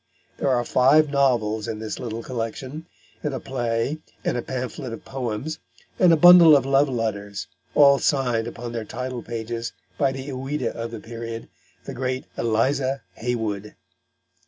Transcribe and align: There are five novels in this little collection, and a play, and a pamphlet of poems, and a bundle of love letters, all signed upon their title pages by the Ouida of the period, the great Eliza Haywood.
There 0.37 0.49
are 0.49 0.65
five 0.65 1.11
novels 1.11 1.67
in 1.67 1.77
this 1.77 1.99
little 1.99 2.23
collection, 2.23 2.87
and 3.21 3.35
a 3.35 3.39
play, 3.39 3.99
and 4.25 4.35
a 4.35 4.41
pamphlet 4.41 4.93
of 4.93 5.05
poems, 5.05 5.59
and 5.99 6.11
a 6.11 6.17
bundle 6.17 6.57
of 6.57 6.65
love 6.65 6.89
letters, 6.89 7.45
all 7.75 7.99
signed 7.99 8.47
upon 8.47 8.71
their 8.71 8.83
title 8.83 9.21
pages 9.21 9.73
by 9.99 10.11
the 10.11 10.31
Ouida 10.31 10.71
of 10.73 10.89
the 10.89 10.99
period, 10.99 11.49
the 11.83 11.93
great 11.93 12.25
Eliza 12.35 13.03
Haywood. 13.13 13.75